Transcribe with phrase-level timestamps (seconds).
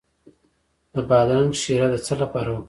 [0.93, 2.59] د بادرنګ شیره د څه لپاره وکاروم؟